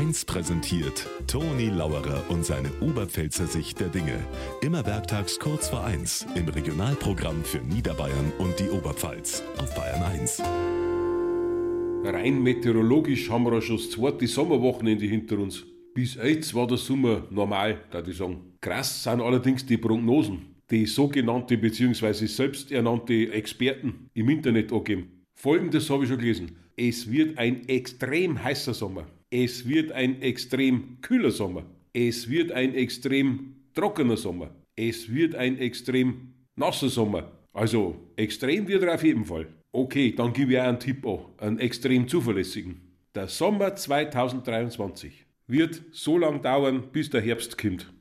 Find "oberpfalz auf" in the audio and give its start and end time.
8.70-9.74